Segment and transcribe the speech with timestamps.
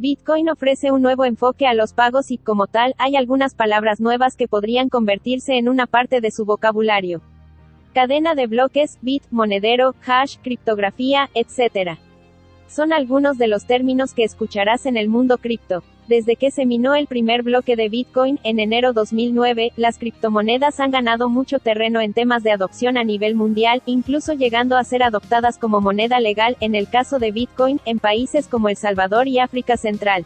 [0.00, 4.36] Bitcoin ofrece un nuevo enfoque a los pagos y, como tal, hay algunas palabras nuevas
[4.36, 7.20] que podrían convertirse en una parte de su vocabulario.
[7.94, 11.98] Cadena de bloques, bit, monedero, hash, criptografía, etc.
[12.68, 15.82] Son algunos de los términos que escucharás en el mundo cripto.
[16.08, 20.90] Desde que se minó el primer bloque de Bitcoin, en enero 2009, las criptomonedas han
[20.90, 25.58] ganado mucho terreno en temas de adopción a nivel mundial, incluso llegando a ser adoptadas
[25.58, 29.76] como moneda legal, en el caso de Bitcoin, en países como El Salvador y África
[29.76, 30.24] Central.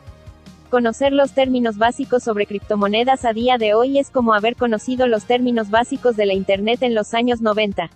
[0.71, 5.25] Conocer los términos básicos sobre criptomonedas a día de hoy es como haber conocido los
[5.25, 7.91] términos básicos de la Internet en los años 90.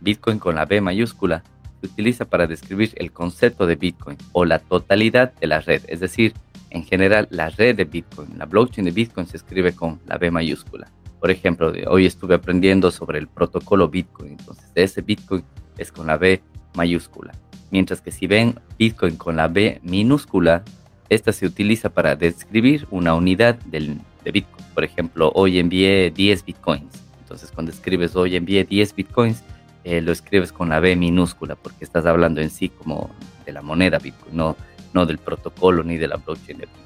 [0.00, 1.42] Bitcoin con la B mayúscula
[1.82, 5.98] se utiliza para describir el concepto de Bitcoin o la totalidad de la red, es
[5.98, 6.32] decir,
[6.70, 8.38] en general la red de Bitcoin.
[8.38, 10.88] La blockchain de Bitcoin se escribe con la B mayúscula.
[11.20, 15.44] Por ejemplo, hoy estuve aprendiendo sobre el protocolo Bitcoin, entonces ese Bitcoin
[15.76, 16.40] es con la B
[16.74, 17.32] mayúscula.
[17.70, 20.62] Mientras que si ven Bitcoin con la B minúscula,
[21.08, 24.64] esta se utiliza para describir una unidad del, de Bitcoin.
[24.72, 27.02] Por ejemplo, hoy envié 10 Bitcoins.
[27.20, 29.42] Entonces, cuando escribes hoy envié 10 Bitcoins,
[29.84, 33.10] eh, lo escribes con la B minúscula, porque estás hablando en sí como
[33.44, 34.56] de la moneda Bitcoin, no,
[34.92, 36.82] no del protocolo ni de la blockchain de Bitcoin.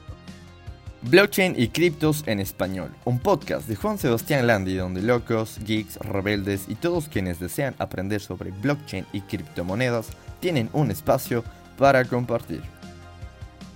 [1.02, 6.64] Blockchain y criptos en español, un podcast de Juan Sebastián Landi donde locos, geeks, rebeldes
[6.68, 10.08] y todos quienes desean aprender sobre blockchain y criptomonedas
[10.40, 11.44] tienen un espacio
[11.78, 12.62] para compartir.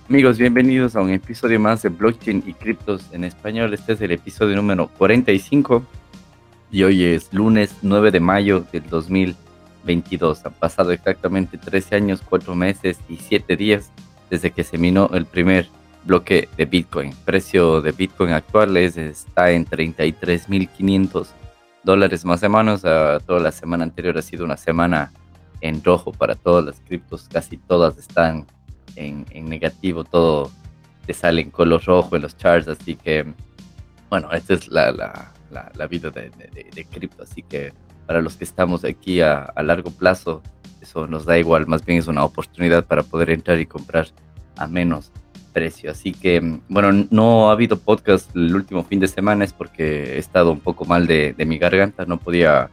[0.09, 3.73] Amigos, bienvenidos a un episodio más de Blockchain y Criptos en español.
[3.73, 5.85] Este es el episodio número 45
[6.71, 10.45] y hoy es lunes 9 de mayo del 2022.
[10.45, 13.91] Han pasado exactamente 13 años, 4 meses y 7 días
[14.29, 15.67] desde que se minó el primer
[16.05, 17.13] bloque de Bitcoin.
[17.25, 21.27] precio de Bitcoin actual es, está en 33.500
[21.83, 22.81] dólares más o menos.
[22.81, 25.11] toda la semana anterior ha sido una semana
[25.59, 27.27] en rojo para todas las criptos.
[27.31, 28.47] Casi todas están
[28.95, 30.05] en, negativo.
[30.05, 30.49] Todo
[31.05, 32.69] te sale en color rojo en los charts.
[32.69, 33.25] Así que,
[34.09, 37.23] bueno, esta es la la, vida de, de, cripto.
[37.23, 37.73] Así que
[38.05, 40.41] para los que estamos aquí a, a, largo plazo,
[40.81, 44.07] eso nos da igual, más bien es una oportunidad para poder entrar y comprar
[44.57, 45.11] a menos
[45.51, 45.91] precio.
[45.91, 50.17] Así que, bueno, no ha habido podcast el último fin de semana, es porque he
[50.17, 52.69] estado un poco mal de, de mi garganta, no podía,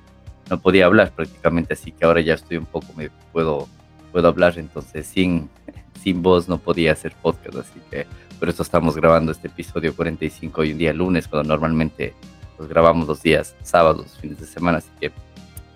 [0.48, 3.68] no podía hablar prácticamente, así que ahora ya estoy un poco, me puedo,
[4.12, 5.48] puedo hablar, entonces sin,
[6.00, 8.06] sin voz no podía hacer podcast, así que
[8.38, 12.14] por eso estamos grabando este episodio 45 hoy un día lunes, cuando normalmente
[12.58, 15.10] pues grabamos los días sábados, fines de semana, así que,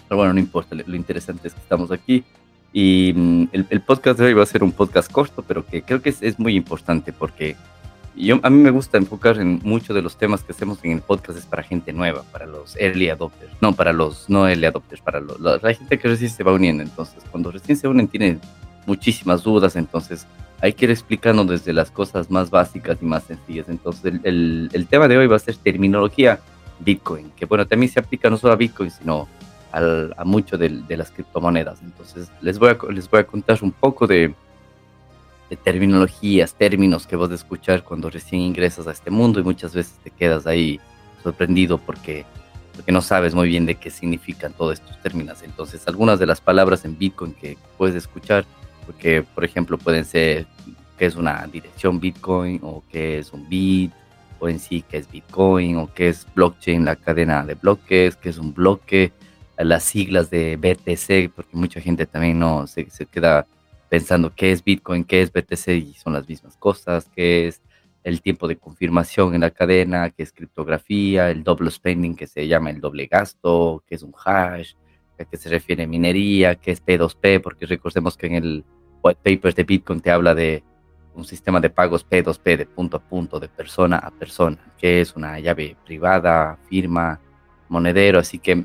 [0.09, 2.25] pero bueno, no importa, lo interesante es que estamos aquí.
[2.73, 6.03] Y mm, el, podcast de hoy va a ser un podcast corto, pero que creo
[6.03, 7.55] que es, es, muy importante porque
[8.17, 11.01] yo, a mí me gusta enfocar en muchos de los temas que hacemos en el
[11.01, 15.01] podcast es para gente nueva, para los early adopters, no para los no early adopters,
[15.01, 16.83] para los, la, gente que recién se va uniendo.
[16.83, 18.41] Entonces, cuando recién se unen tienen
[18.87, 20.27] muchísimas dudas, entonces
[20.61, 23.69] hay que ir explicando desde las cosas más básicas y más sencillas.
[23.69, 26.41] Entonces, el, el, el tema de hoy va a ser terminología
[26.85, 29.29] Bitcoin, que bueno, también se aplica no solo a Bitcoin, sino
[29.73, 31.81] a mucho de, las criptomonedas.
[31.83, 34.35] Entonces, les voy a, les voy a contar un poco de,
[35.65, 39.99] terminologías, términos que vas a escuchar cuando recién ingresas a este mundo y muchas veces
[40.03, 40.81] te quedas ahí
[41.23, 42.25] sorprendido porque,
[42.75, 45.43] porque no sabes muy bien de qué significan todos estos términos.
[45.43, 48.47] Entonces, algunas de las palabras en Bitcoin que puedes escuchar,
[48.87, 50.47] porque por ejemplo pueden ser
[50.99, 53.93] qué es una dirección Bitcoin o qué es un bit
[54.43, 58.29] o en sí qué es Bitcoin o qué es blockchain, la cadena de bloques, qué
[58.29, 59.13] es un bloque,
[59.57, 63.47] las siglas de BTC, porque mucha gente también no se, queda
[63.89, 67.63] pensando qué es Bitcoin, qué es BTC y son las mismas cosas, qué es
[68.03, 72.49] el tiempo de confirmación en la cadena, qué es criptografía, el double spending que se
[72.49, 74.73] llama el doble gasto, qué es un hash,
[75.21, 78.65] a qué se refiere minería, qué es P2P, porque recordemos que en el
[79.05, 80.65] white paper de Bitcoin te habla de
[81.15, 85.15] un sistema de pagos P2P de punto a punto, de persona a persona, que es
[85.15, 87.21] una llave privada, firma,
[87.69, 88.19] monedero.
[88.19, 88.65] Así que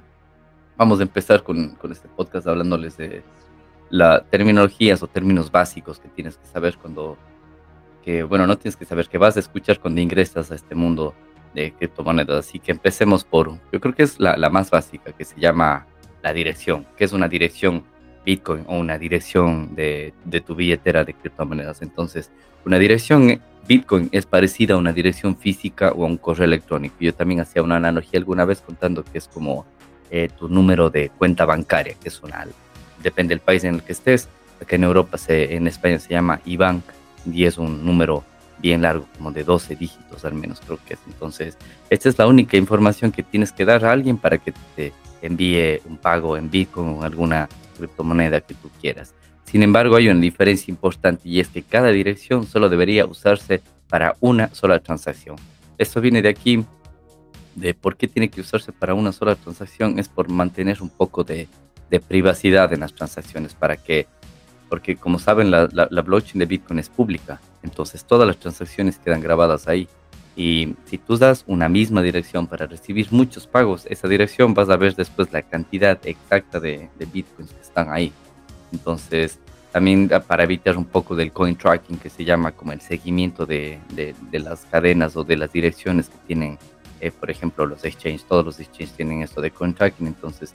[0.78, 3.24] vamos a empezar con, con este podcast hablándoles de
[3.90, 7.17] las terminologías o términos básicos que tienes que saber cuando,
[8.03, 11.14] que bueno, no tienes que saber, que vas a escuchar cuando ingresas a este mundo
[11.53, 12.47] de criptomonedas.
[12.47, 15.88] Así que empecemos por, yo creo que es la, la más básica, que se llama
[16.22, 17.84] la dirección, que es una dirección
[18.28, 21.82] Bitcoin o una dirección de, de, tu billetera de criptomonedas.
[21.82, 22.29] Entonces,
[22.66, 26.97] una dirección Bitcoin es parecida a una dirección física o a un correo electrónico.
[27.00, 29.66] Yo también hacía una analogía alguna vez contando que es como
[30.12, 32.46] eh, tu número de cuenta bancaria, que es una,
[33.02, 34.28] depende del país en el que estés.
[34.62, 36.84] Acá en Europa, se, en España se llama IBANC
[37.32, 38.26] y es un número
[38.59, 41.00] bien largo, como de 12 dígitos al menos creo que es.
[41.08, 41.58] Entonces,
[41.90, 44.91] esta es la única información que tienes que dar a alguien para que te
[45.28, 47.47] envíe un pago en Bitcoin o alguna
[47.78, 49.14] criptomoneda que tú quieras.
[49.44, 54.16] Sin embargo, hay una diferencia importante y es que cada dirección solo debería usarse para
[54.20, 55.38] una sola transacción.
[55.78, 56.66] Esto viene de aquí,
[57.56, 61.24] de por qué tiene que usarse para una sola transacción, es por mantener un poco
[61.24, 61.47] de,
[62.08, 64.08] privacidad en las transacciones, para que,
[64.68, 69.22] porque como saben, la, la blockchain de Bitcoin es pública, entonces todas las transacciones quedan
[69.22, 69.88] grabadas ahí.
[70.37, 74.78] Y si tú das una misma dirección para recibir muchos pagos, esa dirección vas a
[74.78, 78.13] ver después la cantidad exacta de, de bitcoins que están ahí.
[78.72, 79.39] Entonces,
[79.72, 83.79] también para evitar un poco del coin tracking, que se llama como el seguimiento de,
[83.89, 86.57] de, las cadenas o de las direcciones que tienen,
[87.01, 90.53] eh, por ejemplo, los exchanges, todos los exchanges tienen esto de coin tracking, entonces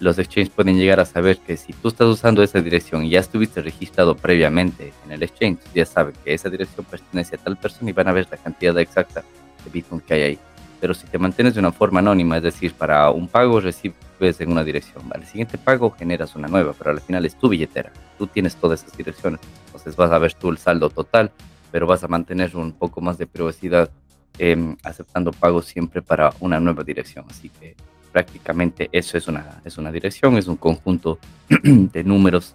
[0.00, 3.20] los exchanges pueden llegar a saber que si tú estás usando esa dirección y ya
[3.20, 7.90] estuviste registrado previamente en el exchange, ya saben que esa dirección pertenece a tal persona
[7.90, 9.22] y van a ver la cantidad exacta
[9.64, 10.38] de Bitcoin que hay ahí.
[10.80, 14.50] Pero si te mantienes de una forma anónima, es decir, para un pago recibes en
[14.50, 18.26] una dirección, al siguiente pago generas una nueva, pero al final es tu billetera, tú
[18.26, 21.30] tienes todas esas direcciones, entonces vas a ver tú el saldo total,
[21.70, 23.90] pero vas a mantener un poco más de privacidad
[24.38, 27.24] em, aceptando pagos siempre para una nueva dirección.
[27.30, 27.74] Así que
[28.14, 31.18] prácticamente eso es una, es una dirección, es un conjunto
[31.48, 32.54] de números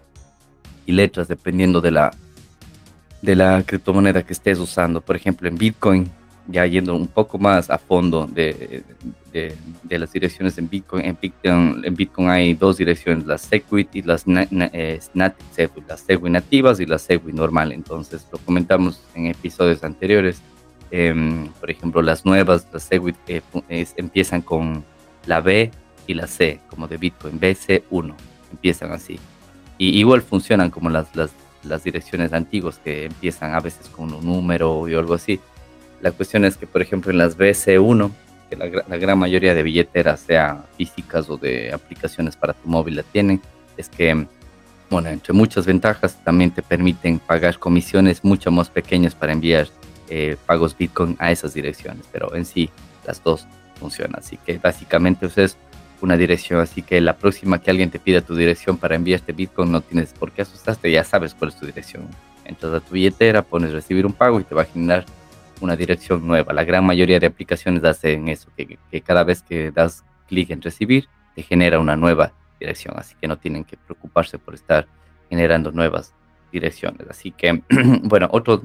[0.86, 2.12] y letras dependiendo de la,
[3.22, 5.02] de la criptomoneda que estés usando.
[5.02, 6.10] Por ejemplo, en Bitcoin
[6.48, 8.84] ya yendo un poco más a fondo de,
[9.34, 15.00] de, las direcciones en Bitcoin, en Bitcoin, hay dos direcciones, las Segwit y las eh,
[15.52, 17.74] Segwit, las Segwit nativas y las Segwit normal.
[17.74, 20.42] Entonces lo comentamos en episodios anteriores.
[20.90, 23.42] Em, por ejemplo, las nuevas, las Segwit, eh,
[23.98, 24.86] empiezan con
[25.26, 25.72] la B
[26.08, 28.16] y la C, como de Bitcoin, BC1,
[28.52, 29.20] empiezan así.
[29.78, 34.74] Y igual funcionan como las, las, direcciones antiguas que empiezan a veces con un número
[34.74, 35.40] o algo así
[36.02, 38.12] la cuestión es que, por ejemplo, en las BC1,
[38.50, 38.68] que la,
[38.98, 43.42] gran mayoría de billeteras, sea físicas o de aplicaciones para tu móvil, la tienen,
[43.78, 44.26] es que,
[44.90, 49.68] bueno, entre muchas ventajas, también te permiten pagar comisiones mucho más pequeñas para enviar
[50.10, 52.70] eh, pagos Bitcoin a esas direcciones, pero en sí
[53.06, 53.46] las dos
[53.80, 54.20] funcionan.
[54.20, 55.58] Así que básicamente es
[56.02, 59.72] una dirección, así que la próxima que alguien te pida tu dirección para enviarte Bitcoin,
[59.72, 62.08] no tienes por qué asustarte, ya sabes cuál es tu dirección.
[62.46, 65.06] Entras a tu billetera, pones recibir un pago y te va a generar
[65.62, 66.54] una dirección nueva.
[66.54, 71.08] La gran mayoría de aplicaciones hacen eso, que, cada vez que das clic en recibir,
[71.36, 72.96] te genera una nueva dirección.
[72.98, 74.88] Así que no tienen que preocuparse por estar
[75.30, 76.14] generando nuevas
[76.52, 77.08] direcciones.
[77.10, 77.62] Así que,
[78.04, 78.64] bueno, otro,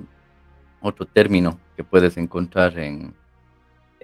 [0.81, 3.12] otro término que puedes encontrar en,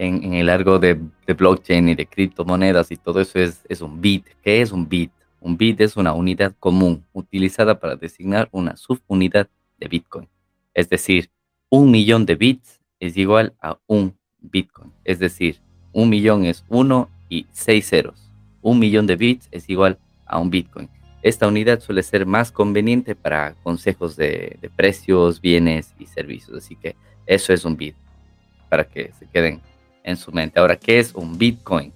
[0.01, 4.25] en, el largo de, blockchain y de criptomonedas y todo eso es, es un bit.
[4.43, 5.13] ¿Qué es un bit?
[5.41, 9.49] Un bit es una unidad común utilizada para designar una subunidad
[9.79, 10.29] de Bitcoin.
[10.73, 11.31] Es decir,
[11.69, 14.91] un millón de bits es igual a un Bitcoin.
[15.05, 15.61] Es decir,
[15.93, 18.31] un millón es uno y seis ceros.
[18.63, 20.89] Un millón de bits es igual a un Bitcoin.
[21.23, 26.57] Esta unidad suele ser más conveniente para consejos de, precios, bienes y servicios.
[26.57, 27.95] Así que eso es un bit,
[28.71, 29.61] para que se queden
[30.05, 30.61] en su mente.
[30.61, 31.93] Ahora, ¿qué es un Bitcoin?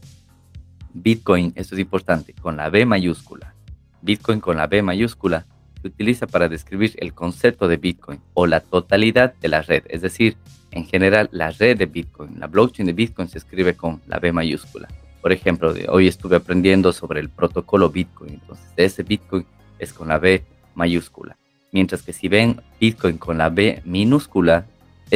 [0.92, 3.54] Bitcoin, esto es importante, con la B mayúscula.
[4.02, 5.46] Bitcoin con la B mayúscula
[5.80, 10.02] se utiliza para describir el concepto de Bitcoin o la totalidad de la red, es
[10.02, 10.36] decir,
[10.70, 14.32] en general, la red de Bitcoin, la blockchain de Bitcoin se escribe con la B
[14.32, 14.88] mayúscula.
[15.22, 19.46] Por ejemplo, hoy estuve aprendiendo sobre el protocolo Bitcoin, entonces ese Bitcoin
[19.78, 21.36] es con la B mayúscula.
[21.70, 24.66] Mientras que si ven Bitcoin con la B minúscula,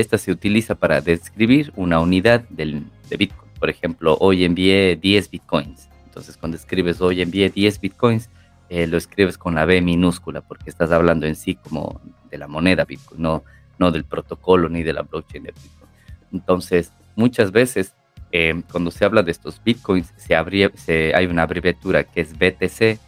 [0.01, 3.51] esta se utiliza para describir una unidad del, de Bitcoin.
[3.59, 5.89] Por ejemplo, hoy envié 10 Bitcoins.
[6.05, 8.31] Entonces, cuando escribes hoy envié 10 Bitcoins,
[8.69, 12.01] eh, lo escribes con la B minúscula porque estás hablando en sí como
[12.31, 13.45] de la moneda Bitcoin, no
[13.79, 15.91] no del protocolo ni de la blockchain de Bitcoin.
[16.33, 17.95] Entonces, muchas veces
[18.33, 20.35] eh, cuando se habla de estos Bitcoins, se,
[20.75, 23.01] se hay una abreviatura que es BTC,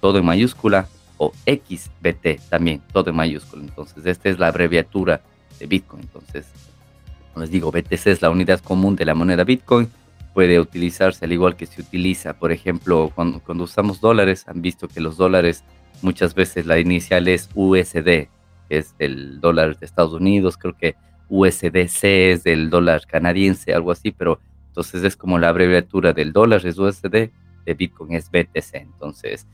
[0.00, 0.88] todo en mayúscula,
[1.18, 3.62] o XBT también, todo en mayúscula.
[3.62, 5.22] Entonces, esta es la abreviatura
[5.58, 6.02] de Bitcoin.
[6.02, 6.46] Entonces,
[7.36, 9.88] les digo, BTC es la unidad común de la moneda Bitcoin.
[10.34, 14.88] Puede utilizarse al igual que se utiliza, por ejemplo, cuando, cuando usamos dólares, han visto
[14.88, 15.64] que los dólares
[16.02, 18.28] muchas veces la inicial es USD,
[18.68, 20.94] es el dólar de Estados Unidos, creo que
[21.28, 26.66] USDC es del dólar canadiense, algo así, pero entonces es como la abreviatura del dólar
[26.66, 27.30] es USD,
[27.66, 28.74] de Bitcoin es BTC.
[28.74, 29.46] Entonces,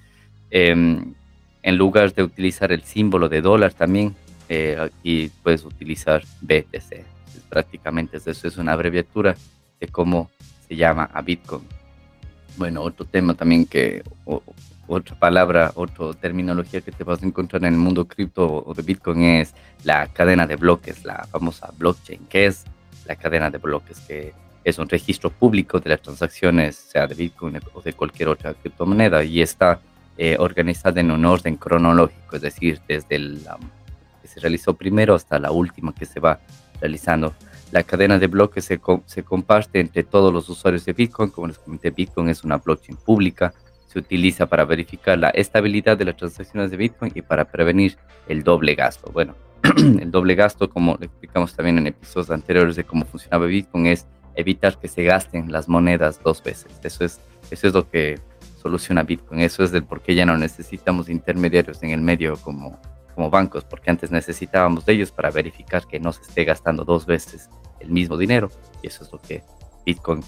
[0.51, 1.15] em,
[1.63, 4.15] en lugar de utilizar el símbolo de dólar también,
[4.55, 7.07] eh, aquí puedes utilizar BTC.
[7.49, 9.35] prácticamente eso es una abreviatura
[9.81, 10.31] de cómo
[10.69, 11.63] se llama a Bitcoin.
[12.59, 14.03] Bueno, otro tema también que,
[14.87, 18.83] otra palabra, otra terminología que te vas a encontrar en el mundo cripto o de
[18.83, 19.55] Bitcoin es
[19.85, 22.27] la cadena de bloques, la famosa blockchain.
[22.29, 22.65] ¿Qué es
[23.07, 24.01] la cadena de bloques?
[24.01, 28.53] Que es un registro público de las transacciones, sea de Bitcoin o de cualquier otra
[28.53, 29.81] criptomoneda, y está
[30.19, 33.82] eh, organizada en un orden cronológico, es decir, desde que
[34.33, 36.41] se realizó primero hasta la última que se va
[36.81, 37.35] realizando.
[37.71, 41.31] La cadena de bloques se, se comparte entre todos los usuarios de Bitcoin.
[41.31, 43.53] Como les comenté, Bitcoin es una blockchain pública.
[43.87, 47.97] Se utiliza para verificar la estabilidad de las transacciones de Bitcoin y para prevenir
[48.29, 49.11] el doble gasto.
[49.13, 49.35] Bueno,
[49.77, 54.07] el doble gasto, como le explicamos también en episodios anteriores de cómo funcionaba Bitcoin, es
[54.35, 56.73] evitar que se gasten las monedas dos veces.
[56.83, 57.21] Eso es,
[57.51, 58.19] eso es lo que
[58.61, 59.41] soluciona Bitcoin.
[59.41, 62.81] Eso es del por qué ya no necesitamos intermediarios en el medio como,
[63.15, 67.07] como bancos, porque antes necesitábamos de ellos para verificar que no se esté gastando dos
[67.07, 67.51] veces
[67.81, 68.51] el mismo dinero.
[68.83, 69.43] Y eso es lo que
[69.85, 70.23] Bitcoin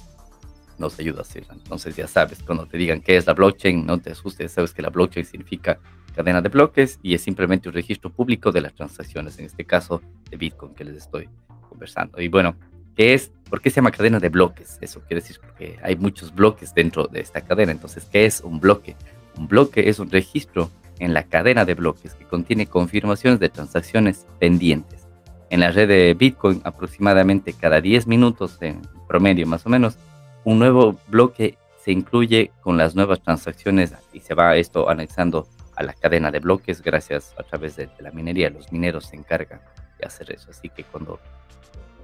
[0.79, 1.45] nos ayuda a hacer.
[1.51, 4.83] Entonces ya sabes, cuando te digan qué es la blockchain, no te asustes, sabes que
[4.83, 5.79] la blockchain significa
[6.15, 10.01] cadena de bloques y es simplemente un registro público de las transacciones, en este caso
[10.31, 11.29] de Bitcoin que les estoy
[11.69, 12.21] conversando.
[12.21, 12.57] Y bueno,
[12.97, 13.33] ¿qué es?
[13.51, 14.79] ¿Por qué se llama cadena de bloques?
[14.81, 17.73] Eso quiere decir que hay muchos bloques dentro de esta cadena.
[17.73, 18.97] Entonces, ¿qué es un bloque?
[19.37, 24.27] Un bloque es un registro en la cadena de bloques que contiene confirmaciones de transacciones
[24.39, 25.07] pendientes.
[25.51, 29.97] En la red de Bitcoin, aproximadamente cada 10 minutos, en promedio más o menos,
[30.45, 35.47] un nuevo bloque se incluye con las nuevas transacciones y se va esto anexando
[35.77, 38.51] a la cadena de bloques gracias a través de, la minería.
[38.51, 39.61] Los mineros se encargan
[39.99, 40.51] de hacer eso.
[40.51, 41.21] Así que cuando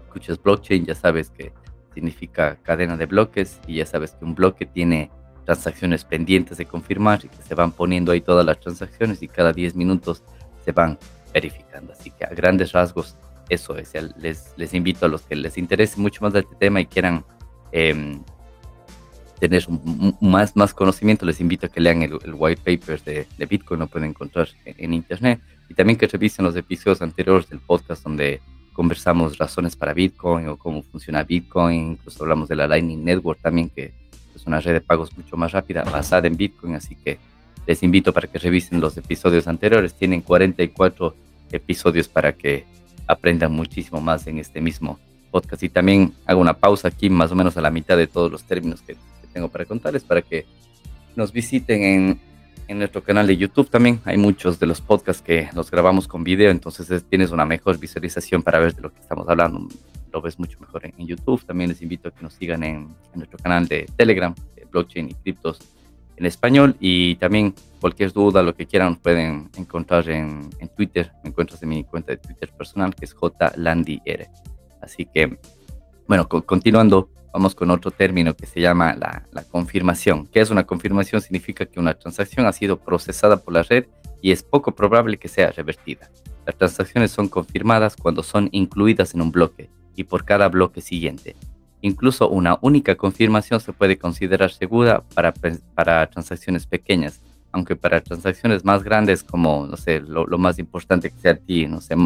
[0.04, 1.52] escuchas blockchain ya sabes que
[1.94, 5.10] significa cadena de bloques y ya sabes que un bloque tiene
[5.50, 9.52] transacciones pendientes de confirmar y que se van poniendo ahí todas las transacciones y cada
[9.52, 10.22] 10 minutos
[10.64, 10.96] se van
[11.34, 11.92] verificando.
[11.92, 13.16] Así que a grandes rasgos
[13.48, 13.92] eso es.
[14.16, 17.24] Les, les invito a los que les interese mucho más de este tema y quieran
[17.72, 18.22] em,
[19.40, 19.66] tener
[20.20, 23.88] más, más conocimiento, les invito a que lean el, white paper de, de, Bitcoin, lo
[23.88, 28.40] pueden encontrar en, internet, y también que revisen los episodios anteriores del podcast donde
[28.72, 33.68] conversamos razones para Bitcoin o cómo funciona Bitcoin, incluso hablamos de la Lightning Network también,
[33.68, 33.99] que
[34.34, 37.18] es una red de pagos mucho más rápida basada en Bitcoin, así que
[37.66, 41.14] les invito para que revisen los episodios anteriores, tienen 44
[41.52, 42.64] episodios para que
[43.06, 44.98] aprendan muchísimo más en este mismo
[45.30, 45.62] podcast.
[45.62, 48.44] Y también hago una pausa aquí, más o menos a la mitad de todos los
[48.44, 48.96] términos que
[49.32, 50.46] tengo para contarles para que
[51.16, 52.20] nos visiten en,
[52.70, 54.00] en, nuestro canal de YouTube también.
[54.04, 58.42] Hay muchos de los podcasts que los grabamos con video, entonces tienes una mejor visualización
[58.42, 59.68] para ver de lo que estamos hablando.
[60.12, 61.44] Lo ves mucho mejor en, YouTube.
[61.44, 64.34] También les invito a que nos sigan en, nuestro canal de Telegram,
[64.70, 65.58] blockchain y criptos
[66.16, 66.76] en español.
[66.80, 71.12] Y también cualquier duda, lo que quieran, pueden encontrar en, en Twitter.
[71.24, 74.28] Me encuentras en mi cuenta de Twitter personal, que es JLandyR.
[74.80, 75.38] Así que,
[76.06, 80.26] bueno, continuando vamos con otro término que se llama la, confirmación.
[80.26, 81.20] ¿Qué es una confirmación?
[81.20, 83.86] Significa que una transacción ha sido procesada por la red
[84.20, 86.10] y es poco probable que sea revertida.
[86.46, 91.36] Las transacciones son confirmadas cuando son incluidas en un bloque y por cada bloque siguiente.
[91.82, 95.32] Incluso una única confirmación se puede considerar segura para,
[95.74, 97.22] para transacciones pequeñas,
[97.52, 101.36] aunque para transacciones más grandes como, no sé, lo, lo más importante que sea a
[101.36, 101.96] ti, no sé,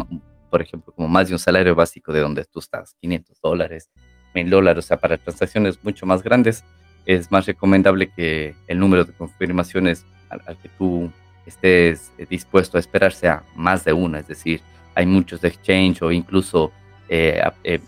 [0.49, 3.89] por ejemplo, como más de un salario básico de donde tú estás, 500 dólares,
[4.35, 4.85] mil dólares.
[4.85, 6.63] O sea, para transacciones mucho más grandes
[7.05, 11.11] es más recomendable que el número de confirmaciones al, que tú
[11.45, 14.19] estés eh, dispuesto a esperar sea más de una.
[14.19, 14.61] Es decir,
[14.95, 16.71] hay muchos exchange o incluso
[17.09, 17.79] eh, eh,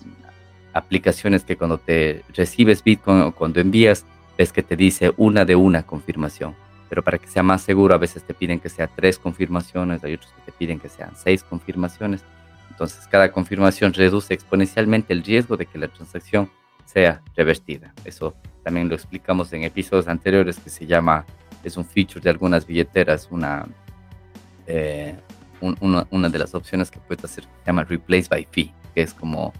[0.73, 4.05] aplicaciones que cuando te recibes Bitcoin o cuando envías,
[4.37, 6.55] ves que te dice una de una confirmación.
[6.89, 10.13] Pero para que sea más seguro, a veces te piden que sea tres confirmaciones, hay
[10.13, 12.23] otros que te piden que sean seis confirmaciones.
[12.77, 16.47] Entonces, cada confirmación reduce exponencialmente el riesgo de que la transacción
[16.85, 17.91] sea revertida.
[18.05, 21.25] Eso también lo explicamos en episodios anteriores que se llama,
[21.63, 23.65] es un feature de algunas billeteras, una,
[24.67, 25.15] eh,
[25.81, 29.53] una, de las opciones que puedes hacer se llama replace by fee, que es como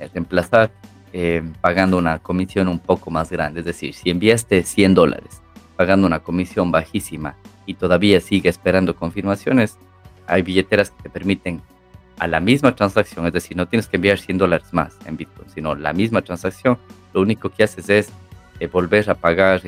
[0.00, 0.70] eh, reemplazar
[1.12, 3.60] eh, pagando una comisión un poco más grande.
[3.60, 5.42] Es decir, si enviaste 100 dólares
[5.76, 9.76] pagando una comisión bajísima y todavía sigue esperando confirmaciones,
[10.26, 11.60] hay billeteras que te permiten
[12.18, 15.48] a la misma transacción, es decir, no tienes que enviar 100 dólares más en Bitcoin,
[15.50, 16.78] sino la misma transacción,
[17.12, 18.12] lo único que haces es
[18.60, 19.62] eh, volver a pagar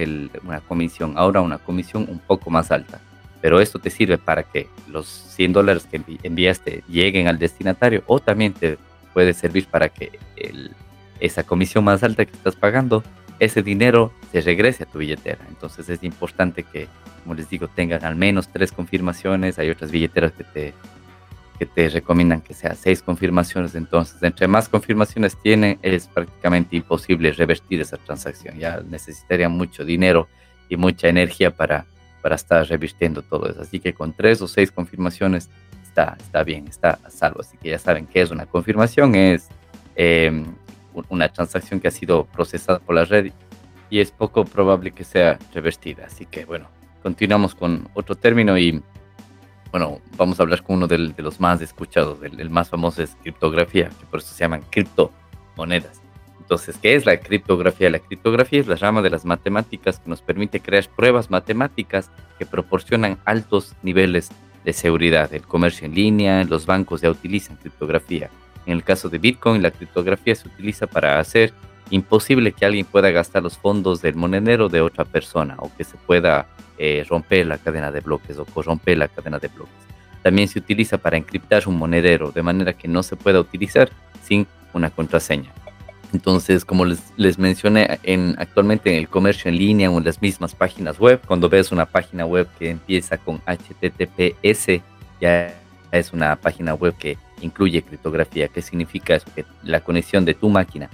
[0.44, 3.00] una comisión, ahora una comisión un poco más alta.
[3.40, 8.18] Pero esto te sirve para que los 100 dólares que enviaste lleguen al destinatario o
[8.20, 8.78] también te
[9.12, 10.18] puede servir para que
[11.20, 13.02] esa comisión más alta que estás pagando,
[13.38, 15.44] ese dinero se regrese a tu billetera.
[15.48, 16.88] Entonces es importante que,
[17.22, 19.58] como les digo, tengan al menos tres confirmaciones.
[19.58, 20.74] Hay otras billeteras que te
[21.56, 23.74] que te recomiendan que sea seis confirmaciones.
[23.74, 28.58] Entonces, entre más confirmaciones tiene, es prácticamente imposible revertir esa transacción.
[28.58, 30.28] Ya necesitaría mucho dinero
[30.68, 31.86] y mucha energía para,
[32.22, 33.62] para estar revirtiendo todo eso.
[33.62, 35.50] Así que con tres o seis confirmaciones
[35.82, 37.40] está, está bien, está a salvo.
[37.40, 39.14] Así que ya saben qué es una confirmación.
[39.14, 39.48] Es
[39.94, 40.44] em,
[41.08, 43.32] una transacción que ha sido procesada por la red
[43.90, 46.06] y es poco probable que sea revertida.
[46.06, 46.68] Así que bueno,
[47.02, 48.82] continuamos con otro término y
[49.78, 53.90] bueno, vamos a hablar con uno de los más escuchados, el, más famoso es criptografía,
[53.90, 56.00] que por eso se llaman criptomonedas.
[56.40, 57.90] Entonces, ¿qué es la criptografía?
[57.90, 62.46] La criptografía es la rama de las matemáticas que nos permite crear pruebas matemáticas que
[62.46, 64.30] proporcionan altos niveles
[64.64, 65.34] de seguridad.
[65.34, 68.30] El comercio en línea, los bancos ya utilizan criptografía.
[68.64, 71.52] En el caso de Bitcoin, la criptografía se utiliza para hacer
[71.90, 75.96] imposible que alguien pueda gastar los fondos del monedero de otra persona o que se
[75.96, 76.46] pueda
[76.78, 79.74] eh, romper la cadena de bloques o corromper la cadena de bloques.
[80.22, 83.90] También se utiliza para encriptar un monedero de manera que no se pueda utilizar
[84.22, 85.52] sin una contraseña.
[86.12, 90.54] Entonces, como les, mencioné, en, actualmente en el comercio en línea o en las mismas
[90.54, 94.82] páginas web, cuando ves una página web que empieza con HTTPS,
[95.20, 95.54] ya
[95.92, 98.48] es una página web que incluye criptografía.
[98.48, 99.26] ¿Qué significa eso?
[99.34, 100.88] Que la conexión de tu máquina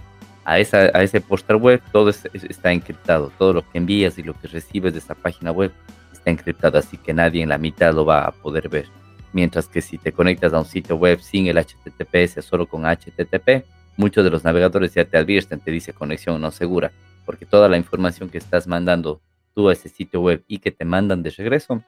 [0.44, 3.32] a, esa, a ese póster web, todo está encriptado.
[3.38, 5.72] Todo lo que envías y lo que recibes de esa página web
[6.12, 8.86] está encriptado, así que nadie en la mitad lo va a poder ver.
[9.32, 13.64] Mientras que si te conectas a un sitio web sin el HTTPS, solo con HTTP,
[13.96, 16.92] muchos de los navegadores ya te advierten, te dice conexión no segura,
[17.24, 19.20] porque toda la información que estás mandando
[19.54, 21.82] tú a ese sitio web y que te mandan de regreso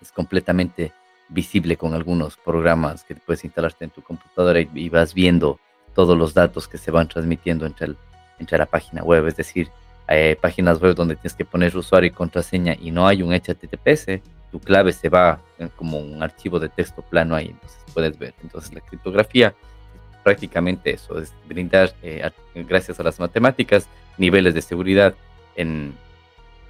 [0.00, 0.92] es completamente
[1.28, 5.58] visible con algunos programas que puedes instalarte en tu computadora y vas viendo
[5.98, 7.96] todos los datos que se van transmitiendo entre, el,
[8.38, 9.26] entre la página web.
[9.26, 9.68] Es decir,
[10.06, 14.22] hay páginas web donde tienes que poner usuario y contraseña y no hay un HTTPS,
[14.52, 15.40] tu clave se va
[15.74, 18.32] como un archivo de texto plano ahí, entonces puedes ver.
[18.44, 23.88] Entonces la criptografía es prácticamente eso, es brindar, eh, gracias a las matemáticas,
[24.18, 25.16] niveles de seguridad
[25.56, 25.94] en,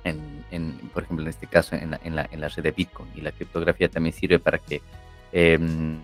[0.05, 3.11] en, por ejemplo, en este caso, en la, en la, en la red de Bitcoin.
[3.15, 4.81] Y la criptografía también sirve para que
[5.33, 5.99] em,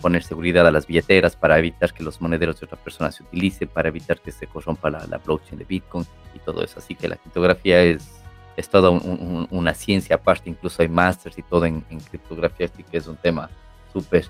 [0.00, 3.68] poner seguridad a las billeteras para evitar que los monederos de otra persona se utilicen,
[3.68, 6.78] para evitar que se corrompa la, blockchain de Bitcoin y todo eso.
[6.78, 8.22] Así que la criptografía es,
[8.56, 13.06] es toda una ciencia aparte, incluso hay masters y todo en, criptografía, así que es
[13.06, 13.50] un tema
[13.92, 14.26] súper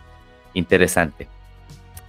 [0.54, 1.28] interesante.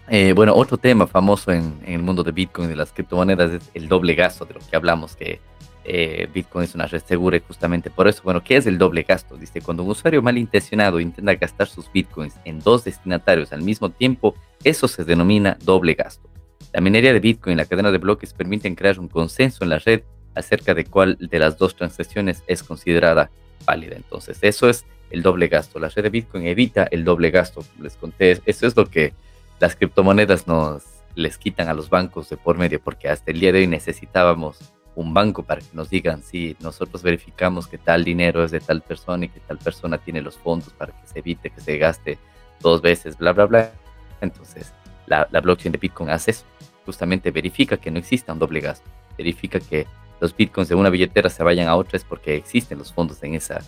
[0.07, 3.51] Eh, bueno, otro tema famoso en, en, el mundo de Bitcoin y de las criptomonedas
[3.51, 5.39] es el doble gasto, de lo que hablamos, que
[5.83, 9.03] eh, Bitcoin es una red segura y justamente por eso, bueno, ¿qué es el doble
[9.03, 9.35] gasto?
[9.35, 14.35] Dice, cuando un usuario malintencionado intenta gastar sus Bitcoins en dos destinatarios al mismo tiempo,
[14.63, 16.29] eso se denomina doble gasto.
[16.73, 19.79] La minería de Bitcoin y la cadena de bloques permiten crear un consenso en la
[19.79, 20.03] red
[20.35, 23.29] acerca de cuál de las dos transacciones es considerada
[23.65, 23.95] válida.
[23.95, 25.79] Entonces, eso es el doble gasto.
[25.79, 27.65] La red de Bitcoin evita el doble gasto.
[27.79, 29.13] Les conté, eso es lo que
[29.59, 30.83] las criptomonedas nos
[31.15, 34.59] les quitan a los bancos de por medio, porque hasta el día de hoy necesitábamos
[35.01, 38.81] un banco para que nos digan si nosotros verificamos que tal dinero es de tal
[38.81, 42.17] persona y que tal persona tiene los fondos para que se evite que se gaste
[42.61, 43.71] dos veces, bla, bla, bla.
[44.21, 44.73] Entonces,
[45.07, 46.45] la, blockchain de Bitcoin hace eso.
[46.85, 48.87] Justamente verifica que no exista un doble gasto.
[49.17, 49.85] Verifica que
[50.19, 53.35] los Bitcoins de una billetera se vayan a otra es porque existen los fondos en
[53.35, 53.61] esa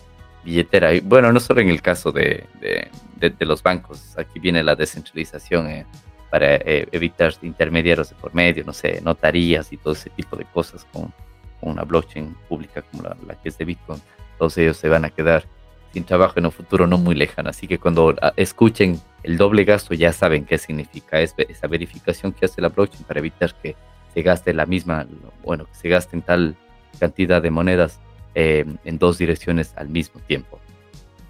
[0.44, 0.94] billetera.
[0.94, 4.16] Y bueno, no solo en el caso de, de, los bancos.
[4.16, 5.68] Aquí viene la descentralización.
[5.68, 5.86] Eh,
[6.34, 10.44] para eh, evitar intermediarios de por medio, no sé, notarías y todo ese tipo de
[10.44, 11.14] cosas con,
[11.60, 14.02] una blockchain pública como la, que es de Bitcoin.
[14.36, 15.44] Todos ellos se van a quedar
[15.92, 17.50] sin trabajo en un futuro no muy lejano.
[17.50, 21.20] Así que cuando ah, escuchen el doble gasto ya saben qué significa.
[21.20, 23.76] Es esa verificación que hace la blockchain para evitar que
[24.12, 25.06] se gaste la misma,
[25.44, 26.56] bueno, que se gasten tal
[26.98, 28.00] cantidad de monedas
[28.34, 30.58] eh, en dos direcciones al mismo tiempo.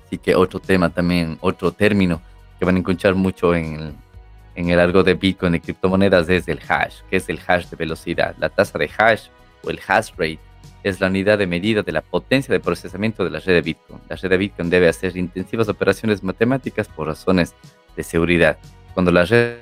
[0.06, 2.22] Así que otro tema también, otro término
[2.58, 4.02] que van a encontrar mucho en,
[4.54, 7.76] en el algo de Bitcoin y criptomonedas es el hash, que es el hash de
[7.76, 8.34] velocidad.
[8.38, 9.28] La tasa de hash
[9.64, 10.38] o el hash rate
[10.82, 14.00] es la unidad de medida de la potencia de procesamiento de la red de Bitcoin.
[14.08, 17.54] La red de Bitcoin debe hacer intensivas operaciones matemáticas por razones
[17.96, 18.58] de seguridad.
[18.92, 19.56] Cuando la red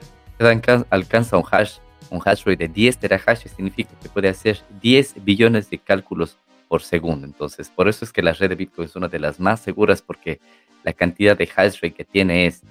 [0.90, 1.78] alcanza un hash,
[2.10, 6.82] un hash rate de 10 terahashes, significa que puede hacer 10 billones de cálculos por
[6.82, 7.26] segundo.
[7.26, 10.02] Entonces, por eso es que la red de Bitcoin es una de las más seguras
[10.02, 10.40] porque
[10.82, 12.62] la cantidad de hash rate que tiene es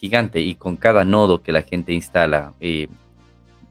[0.00, 2.88] gigante y con cada nodo que la gente instala, y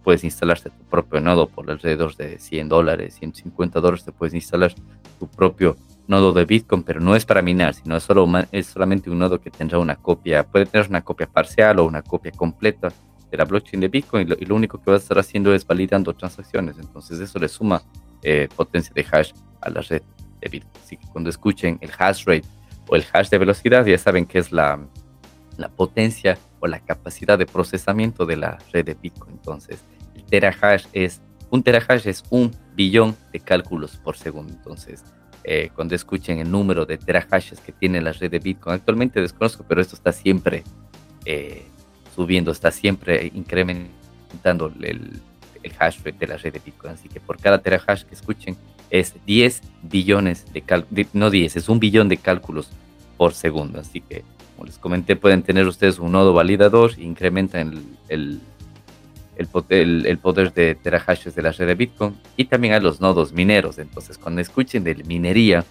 [0.04, 4.74] puedes instalarte tu propio nodo por alrededor de 100 dólares, 150 dólares, te puedes instalar
[5.18, 5.76] tu propio
[6.08, 9.42] nodo de Bitcoin, pero no es para minar, sino es, solo, es solamente un nodo
[9.42, 12.94] que tendrá una copia, puede tener una copia parcial o una copia completa
[13.32, 16.14] de la blockchain de Bitcoin y lo, único que va a estar haciendo es validando
[16.14, 17.82] transacciones, entonces eso le suma
[18.22, 20.04] eh, potencia de hash a la red
[20.42, 20.84] de Bitcoin.
[20.84, 22.46] Así que cuando escuchen el hash rate
[22.88, 24.80] o el hash de velocidad, ya saben que es la,
[25.60, 29.34] la potencia o la capacidad de procesamiento de la red de Bitcoin.
[29.34, 29.84] Entonces,
[30.16, 34.54] el terahash es, un terahash es un billón de cálculos por segundo.
[34.54, 35.04] Entonces,
[35.44, 39.66] eh, cuando escuchen el número de terahashes que tiene la red de Bitcoin, actualmente desconozco,
[39.68, 40.64] pero esto está siempre
[41.26, 41.66] eh,
[42.16, 45.22] subiendo, está siempre incrementando el,
[45.78, 46.94] hash rate de la red de Bitcoin.
[46.94, 48.58] Así que por cada terahash que escuchen,
[48.90, 52.70] es 10 billones de, cálculos, no 10, es un billón de cálculos
[53.18, 53.80] por segundo.
[53.80, 54.24] Así que,
[54.60, 58.42] como les comenté, pueden tener ustedes un nodo validador, incrementan el,
[59.38, 63.80] el, poder, de terahashes de la red de Bitcoin y también a los nodos mineros.
[63.80, 65.64] Entonces, cuando escuchen de minería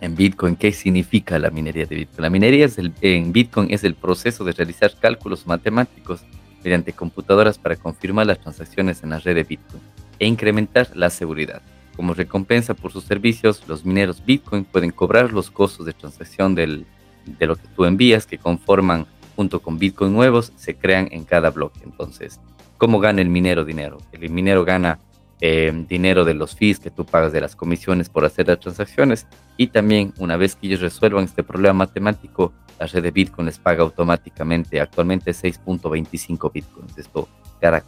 [0.00, 2.22] en Bitcoin, ¿qué significa la minería de Bitcoin?
[2.22, 2.66] La minería
[3.02, 6.22] en Bitcoin es el proceso de realizar cálculos matemáticos
[6.64, 9.82] mediante computadoras para confirmar las transacciones en la red de Bitcoin
[10.18, 11.62] e incrementar la seguridad.
[11.94, 16.84] Como recompensa por sus servicios, los mineros Bitcoin pueden cobrar los costos de transacción del,
[17.26, 19.06] de lo que tú envías, que conforman
[19.36, 21.80] junto con Bitcoin nuevos, se crean en cada bloque.
[21.84, 22.40] Entonces,
[22.78, 23.98] ¿cómo gana el minero dinero?
[24.12, 24.98] El minero gana
[25.40, 29.26] eh, dinero de los fees que tú pagas de las comisiones por hacer las transacciones
[29.56, 33.58] y también una vez que ellos resuelvan este problema matemático, la red de Bitcoin les
[33.58, 36.96] paga automáticamente actualmente 6.25 Bitcoins.
[36.96, 37.28] Esto
[37.60, 37.82] cada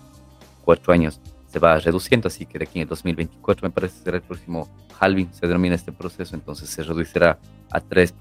[0.64, 1.20] cuatro años
[1.54, 4.68] se va reduciendo, así que de aquí en el 2024 me parece será el próximo
[4.98, 7.38] halving, se denomina este proceso, entonces se reducirá
[7.70, 8.12] a 3.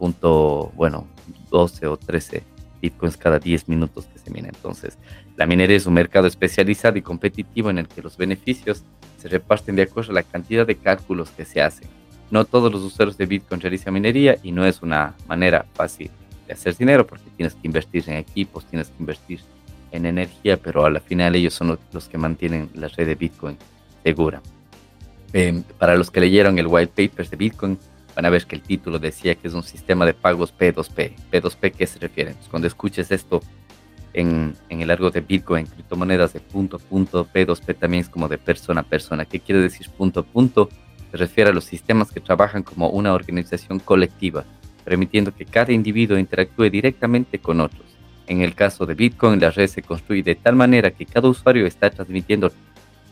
[0.75, 1.07] bueno,
[1.49, 2.43] 12 o 13
[2.79, 4.49] bitcoins cada 10 minutos que se mina.
[4.49, 4.99] Entonces,
[5.35, 8.83] la minería es un mercado especializado y competitivo en el que los beneficios
[9.17, 11.87] se reparten de acuerdo a la cantidad de cálculos que se hacen.
[12.29, 16.11] No todos los usuarios de Bitcoin realizan minería y no es una manera fácil
[16.45, 19.39] de hacer dinero porque tienes que invertir en equipos, tienes que invertir
[19.93, 23.57] en energía, pero a final ellos son los que mantienen la red de Bitcoin
[24.03, 24.41] segura.
[25.31, 27.79] Em, para los que leyeron el white paper de Bitcoin,
[28.15, 31.15] van a ver que el título decía que es un sistema de pagos P2P.
[31.31, 32.33] ¿P2P qué se refiere?
[32.33, 33.41] Pues cuando escuches esto
[34.13, 38.37] en, el largo de Bitcoin, criptomonedas de punto a punto, P2P también es como de
[38.37, 39.25] persona a persona.
[39.25, 40.69] ¿Qué quiere decir punto a punto?
[41.11, 44.45] Se refiere a los sistemas que trabajan como una organización colectiva,
[44.83, 47.92] permitiendo que cada individuo interactúe directamente con otros.
[48.27, 51.65] En el caso de Bitcoin, la red se construye de tal manera que cada usuario
[51.65, 52.51] está transmitiendo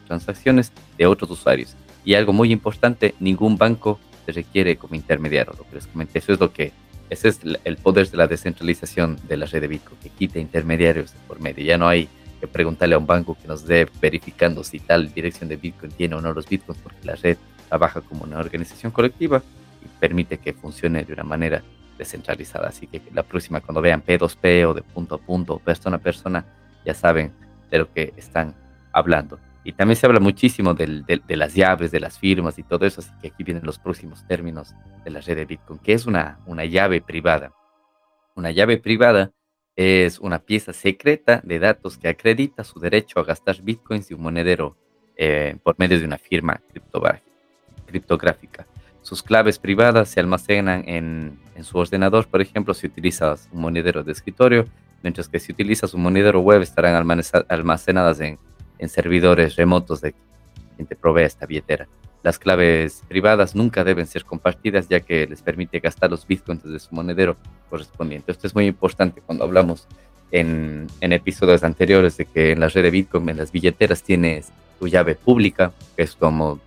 [0.07, 1.75] transacciones de otros usuarios.
[2.03, 5.53] Y algo muy importante, ningún banco se requiere como intermediario.
[5.57, 6.71] Lo que les comenté, eso es lo que,
[7.09, 11.13] ese es el poder de la descentralización de la red de Bitcoin, que quita intermediarios
[11.27, 11.63] por medio.
[11.63, 12.07] Ya no hay
[12.39, 16.15] que preguntarle a un banco que nos dé verificando si tal dirección de Bitcoin tiene
[16.15, 19.43] o no los Bitcoins, porque la red trabaja como una organización colectiva
[19.83, 21.63] y permite que funcione de una manera
[22.01, 22.69] descentralizada.
[22.69, 26.45] Así que la próxima, cuando vean P2P o de punto a punto, persona a persona,
[26.83, 27.31] ya saben
[27.69, 28.55] de lo que están
[28.91, 29.39] hablando.
[29.63, 33.11] Y también se habla muchísimo de, las llaves, de las firmas y todo eso, así
[33.21, 34.73] que aquí vienen los próximos términos
[35.05, 37.53] de la red de Bitcoin, que es una, una llave privada.
[38.35, 39.31] Una llave privada
[39.75, 44.23] es una pieza secreta de datos que acredita su derecho a gastar bitcoins y un
[44.23, 44.75] monedero
[45.15, 46.59] eh, por medio de una firma
[47.85, 48.65] criptográfica.
[49.01, 54.11] Sus claves privadas se almacenan en, su ordenador, por ejemplo, si utilizas un monedero de
[54.11, 54.65] escritorio,
[55.03, 56.95] mientras que si utilizas un monedero web estarán
[57.49, 58.39] almacenadas en,
[58.87, 60.15] servidores remotos de
[60.75, 61.87] quien te provee esta billetera.
[62.23, 66.79] Las claves privadas nunca deben ser compartidas ya que les permite gastar los bitcoins de
[66.79, 67.37] su monedero
[67.69, 68.31] correspondiente.
[68.31, 69.87] Esto es muy importante cuando hablamos
[70.31, 74.51] en, en, episodios anteriores de que en la red de Bitcoin, en las billeteras, tienes
[74.79, 76.59] tu llave pública, que es como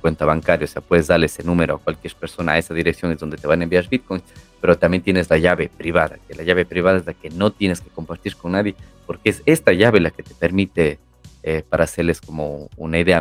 [0.00, 3.18] cuenta bancaria, o sea, puedes darle ese número a cualquier persona, a esa dirección es
[3.18, 4.22] donde te van a enviar bitcoins,
[4.60, 7.80] pero también tienes la llave privada, que la llave privada es la que no tienes
[7.80, 8.74] que compartir con nadie,
[9.06, 10.98] porque es esta llave la que te permite,
[11.42, 13.20] eh, para hacerles como una idea,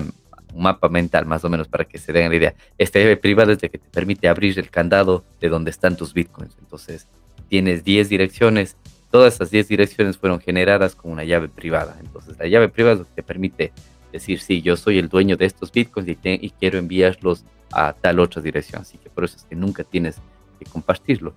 [0.54, 3.54] un mapa mental más o menos para que se den la idea, esta llave privada
[3.54, 7.08] es la que te permite abrir el candado de donde están tus bitcoins, entonces
[7.50, 8.78] tienes 10 direcciones,
[9.12, 13.24] todas esas 10 direcciones fueron generadas con una llave privada, entonces la llave privada te
[13.24, 13.72] permite
[14.16, 18.42] decir, sí, yo soy el dueño de estos bitcoins y, quiero enviarlos a tal otra
[18.42, 18.82] dirección.
[18.82, 20.18] Así que por eso es que nunca tienes
[20.60, 21.34] que compartirlo.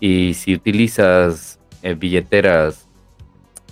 [0.00, 2.86] Y si utilizas eh, billeteras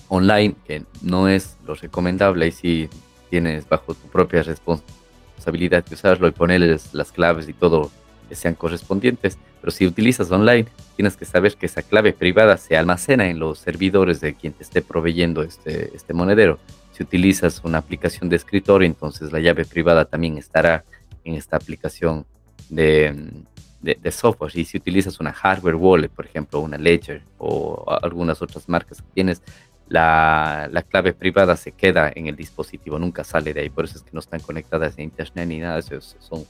[0.09, 2.89] online, que no es lo recomendable, y si
[3.31, 7.91] tienes bajo tu propia responsabilidad de usarlo y ponerles las claves y todo
[8.29, 12.77] que sean correspondientes, pero si utilizas online, tienes que saber que esa clave privada se
[12.77, 16.59] almacena en los servidores de quien te esté proveyendo este, este monedero.
[16.95, 20.85] Si utilizas una aplicación de escritorio, entonces la llave privada también estará
[21.25, 22.25] en esta aplicación
[22.69, 23.33] de,
[23.81, 24.53] de, software.
[24.55, 29.09] Y si utilizas una hardware wallet, por ejemplo, una Ledger o algunas otras marcas que
[29.13, 29.43] tienes,
[29.89, 33.71] la, la, clave privada se queda en el dispositivo, nunca sale de ahí.
[33.71, 36.47] Por eso es que no están conectadas a internet ni nada, eso son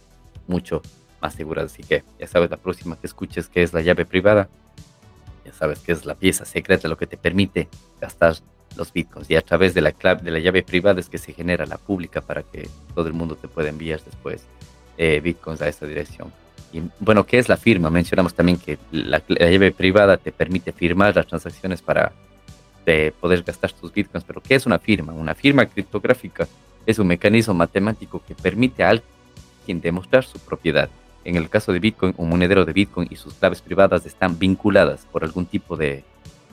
[0.46, 0.82] mucho
[1.22, 1.72] más seguras.
[1.72, 4.50] Así que ya sabes, la próxima que escuches que es la llave privada,
[5.42, 7.66] ya sabes que es la pieza secreta, lo que te permite
[7.98, 8.34] gastar
[8.76, 11.32] los bitcoins y a través de la clave de la llave privada es que se
[11.32, 14.44] genera la pública para que todo el mundo te pueda enviar después
[14.98, 16.32] eh, bitcoins a esta dirección.
[16.72, 17.88] Y bueno, ¿qué es la firma?
[17.88, 22.12] Mencionamos también que la, llave privada te permite firmar las transacciones para
[23.20, 25.12] poder gastar tus bitcoins, pero ¿qué es una firma?
[25.14, 26.46] Una firma criptográfica
[26.84, 29.02] es un mecanismo matemático que permite al
[29.64, 30.88] blockchain demostrar su propiedad.
[31.24, 35.06] En el caso de Bitcoin, un monedero de Bitcoin y sus claves privadas están vinculadas
[35.10, 36.04] por algún tipo de,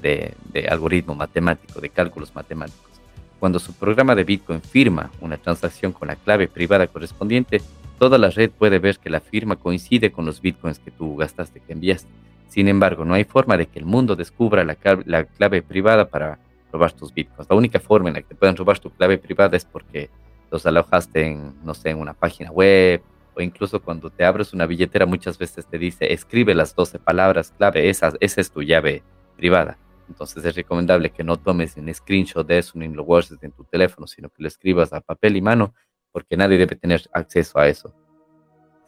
[0.01, 0.33] de,
[0.69, 2.89] algoritmo matemático, de cálculos matemáticos.
[3.39, 7.61] Cuando su programa de Bitcoin firma una transacción con la clave privada correspondiente,
[7.97, 11.59] toda la red puede ver que la firma coincide con los Bitcoins que tú gastaste,
[11.59, 12.09] que enviaste.
[12.49, 16.37] Sin embargo, no hay forma de que el mundo descubra la, la clave privada para
[16.71, 17.49] robar tus Bitcoins.
[17.49, 20.09] La única forma en la que te puedan robar tu clave privada es porque
[20.51, 23.01] los alojaste en, no sé, en una página web
[23.33, 27.53] o incluso cuando te abres una billetera muchas veces te dice escribe las 12 palabras
[27.57, 29.03] clave, esa, esa es tu llave
[29.37, 29.77] privada.
[30.11, 33.63] Entonces es recomendable que no tomes un screenshot de eso ni lo guardes en tu
[33.63, 35.73] teléfono, sino que lo escribas a papel y mano
[36.11, 37.93] porque nadie debe tener acceso a eso.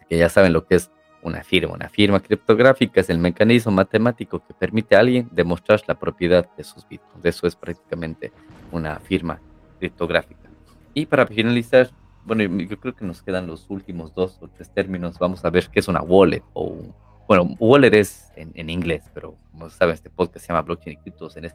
[0.09, 1.75] Que ya saben lo que es una firma.
[1.75, 6.65] Una firma criptográfica es el mecanismo matemático que permite a alguien demostrar la propiedad de
[6.65, 7.23] sus bitcoins.
[7.23, 8.33] Eso es prácticamente
[8.73, 9.39] una firma
[9.79, 10.49] criptográfica.
[10.93, 11.89] Y para finalizar,
[12.25, 15.17] bueno, yo creo que nos quedan los últimos dos o tres términos.
[15.17, 16.93] Vamos a ver qué es una wallet o un,
[17.27, 21.37] bueno, wallet es en, inglés, pero como saben, este podcast se llama Blockchain y Criptos
[21.37, 21.51] en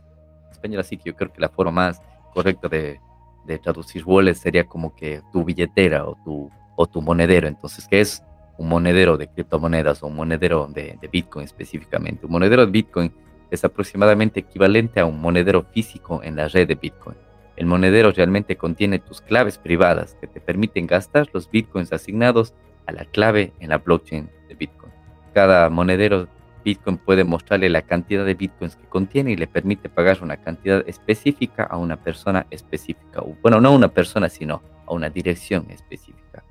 [0.51, 2.03] español, así que yo creo que la forma más
[2.33, 3.01] correcta de,
[3.47, 7.49] de traducir wallet sería como que tu billetera o tu, o tu monedero.
[7.49, 8.23] Entonces, ¿qué es
[8.57, 12.27] un monedero de criptomonedas o un monedero de, de Bitcoin específicamente?
[12.27, 13.13] Un monedero de Bitcoin
[13.51, 17.17] es aproximadamente equivalente a un monedero físico en la red de Bitcoin.
[17.57, 22.55] El monedero realmente contiene tus claves privadas que te permiten gastar los bitcoins asignados
[22.87, 24.93] a la clave en la blockchain de Bitcoin.
[25.33, 26.29] Cada monedero
[26.65, 30.87] Bitcoin puede mostrarle la cantidad de bitcoins que contiene y le permite pagar una cantidad
[30.87, 33.23] específica a una persona específica.
[33.43, 36.45] Bueno, no a una persona, sino a una dirección específica.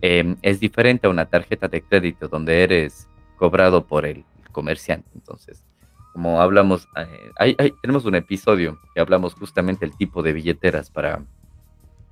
[0.00, 5.10] Em, es diferente a una tarjeta de crédito donde eres cobrado por el comerciante.
[5.14, 5.64] Entonces,
[6.12, 11.22] como hablamos, eh, tenemos un episodio que hablamos justamente del tipo de billeteras para,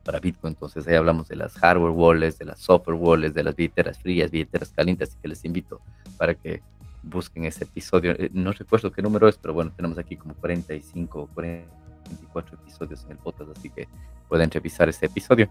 [0.09, 0.55] para Bitcoin.
[0.55, 4.31] Entonces ahí hablamos de las hardware wallets, de las software wallets, de las billeteras frías,
[4.31, 5.83] billeteras calientes, así que les invito
[6.17, 6.63] para que
[7.03, 8.13] busquen ese episodio.
[8.13, 13.05] Eh, no recuerdo qué número es, pero bueno, tenemos aquí como 45 o 44 episodios
[13.05, 13.87] en el podcast, así que
[14.31, 15.51] pueden revisar ese episodio.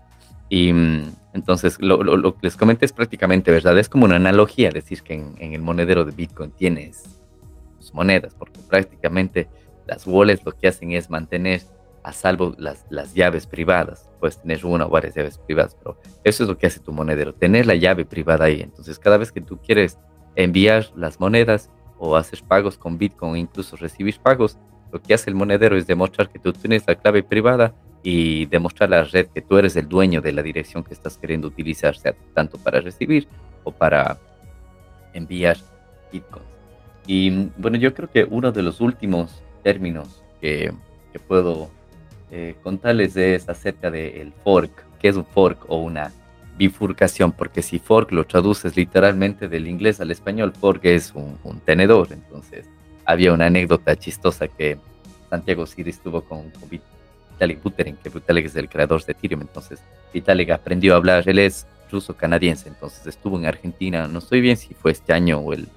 [0.50, 4.72] Y mm, entonces lo, lo, que les comenté es prácticamente verdad, es como una analogía
[4.72, 7.04] decir que en, en el monedero de Bitcoin tienes
[7.94, 9.48] monedas, porque prácticamente
[9.86, 11.62] las wallets lo que hacen es mantener
[12.08, 14.10] a salvo las, las llaves privadas.
[14.22, 17.34] Puedes tener una o varias llaves privadas, pero eso es lo que hace tu monedero,
[17.34, 18.62] tener la llave privada ahí.
[18.62, 19.98] Entonces, cada vez que tú quieres
[20.38, 24.58] enviar las monedas o hacer pagos con Bitcoin, incluso recibir pagos,
[24.94, 28.94] lo que hace el monedero es demostrar que tú tienes la clave privada y demostrar
[28.94, 31.98] a la red que tú eres el dueño de la dirección que estás queriendo utilizar,
[31.98, 33.28] sea tanto para recibir
[33.66, 34.18] o para
[35.14, 35.58] enviar
[36.14, 36.46] Bitcoin.
[37.06, 40.72] Y bueno, yo creo que uno de los últimos términos que
[41.28, 41.70] puedo
[42.32, 46.12] eh, contarles es acerca del fork, que es un fork o una
[46.58, 52.10] bifurcación, porque si fork lo traduces literalmente del inglés al español, fork es un, tenedor.
[52.12, 52.68] Entonces,
[53.06, 54.78] había una anécdota chistosa que
[55.30, 59.42] Santiago Siri estuvo con, con Vitalik Buterin, que Vitalik es el creador de Ethereum.
[59.42, 59.80] Entonces,
[60.14, 64.74] Vitalik aprendió a hablar, él es ruso-canadiense, entonces estuvo en Argentina, no estoy bien si
[64.74, 65.70] fue este año o el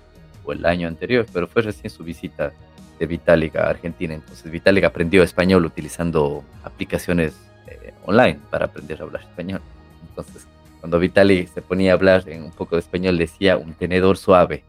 [0.44, 2.52] o el año anterior, pero fue recién su visita
[3.00, 4.14] de Vitalik a Argentina.
[4.14, 7.34] Entonces Vitalik aprendió español utilizando aplicaciones
[7.66, 9.62] eh, online para aprender a hablar español.
[10.08, 10.46] Entonces
[10.80, 14.62] cuando Vitalik se ponía a hablar en un poco de español decía un tenedor suave.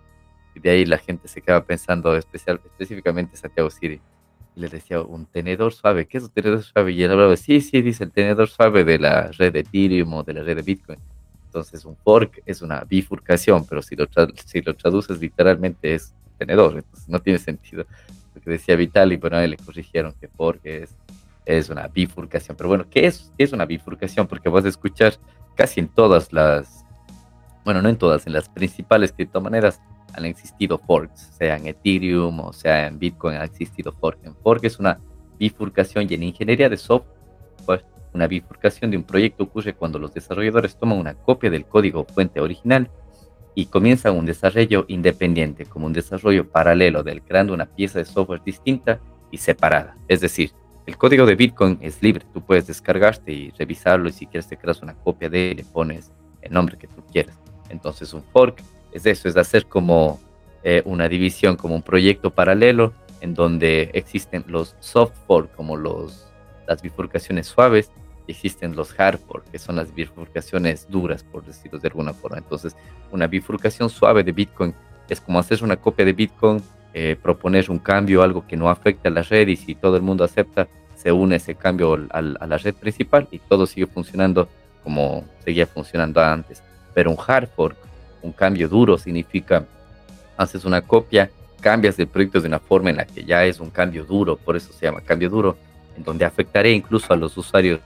[0.55, 3.99] Y de ahí la gente se quedaba pensando especial, específicamente Santiago Siri.
[4.55, 6.91] Y le decía, un tenedor suave, ¿qué es un tenedor suave?
[6.91, 10.23] Y él hablaba, sí, sí, dice el tenedor suave de la red de Ethereum o
[10.23, 10.99] de la red de Bitcoin.
[11.45, 14.07] Entonces un fork es una bifurcación, pero si lo,
[14.45, 17.85] si lo traduces literalmente es tenedor, entonces no tiene sentido.
[18.39, 20.95] Que decía Vital y bueno, a él le corrigieron que fork es,
[21.45, 22.55] es una bifurcación.
[22.57, 24.27] Pero bueno, ¿qué es, ¿qué es una bifurcación?
[24.27, 25.13] Porque vas a escuchar
[25.55, 26.85] casi en todas las,
[27.65, 29.81] bueno, no en todas, en las principales criptomonedas
[30.13, 34.19] han existido forks, sea en Ethereum o sea en Bitcoin ha existido fork.
[34.23, 34.99] En fork es una
[35.37, 40.75] bifurcación y en ingeniería de software una bifurcación de un proyecto ocurre cuando los desarrolladores
[40.75, 42.89] toman una copia del código fuente original
[43.55, 48.41] y comienzan un desarrollo independiente, como un desarrollo paralelo del creando una pieza de software
[48.43, 49.95] distinta y separada.
[50.07, 50.51] Es decir,
[50.85, 54.57] el código de Bitcoin es libre, tú puedes descargarte y revisarlo y si quieres te
[54.57, 56.11] creas una copia de él, le pones
[56.41, 57.37] el nombre que tú quieras.
[57.69, 58.61] Entonces un fork
[58.91, 60.19] es eso, es hacer como
[60.63, 66.27] eh, una división, como un proyecto paralelo en donde existen los soft fork, como los,
[66.67, 67.91] las bifurcaciones suaves,
[68.27, 72.37] existen los hardfork, que son las bifurcaciones duras, por decirlo de alguna forma.
[72.37, 72.75] Entonces,
[73.11, 74.73] una bifurcación suave de Bitcoin
[75.09, 76.61] es como hacer una copia de Bitcoin,
[76.93, 80.01] eh, proponer un cambio, algo que no afecte a la red y si todo el
[80.01, 84.47] mundo acepta, se une ese cambio a la red principal y todo sigue funcionando
[84.83, 86.61] como seguía funcionando antes.
[86.93, 87.77] Pero un hard fork,
[88.21, 89.65] un cambio duro, significa
[90.37, 91.29] haces una copia,
[91.59, 94.55] cambias el proyecto de una forma en la que ya es un cambio duro, por
[94.55, 95.57] eso se llama cambio duro,
[95.95, 97.79] en donde afectaría incluso a los usuarios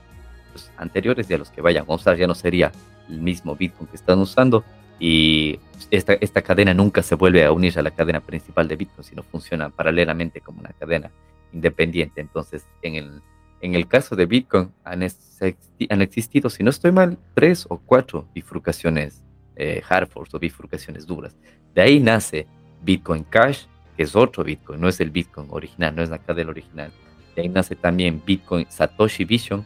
[0.76, 2.72] anteriores y a los que vayan a usar, ya no sería
[3.08, 4.64] el mismo Bitcoin que están usando
[4.98, 5.58] y
[5.90, 9.22] esta, esta cadena nunca se vuelve a unir a la cadena principal de Bitcoin, sino
[9.22, 11.10] funciona paralelamente como una cadena
[11.52, 12.20] independiente.
[12.20, 13.22] Entonces, en el,
[13.60, 18.26] en el caso de Bitcoin han, han existido, si no estoy mal, tres o cuatro
[18.34, 19.22] bifurcaciones
[19.56, 21.34] eh, hard forks o bifurcaciones duras.
[21.74, 22.46] De ahí nace
[22.82, 23.64] Bitcoin Cash,
[23.96, 26.92] que es otro Bitcoin, no es el Bitcoin original, no es la cadena original.
[27.34, 29.64] De ahí nace también Bitcoin Satoshi Vision,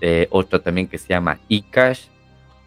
[0.00, 2.06] eh, otra también que se llama eCash,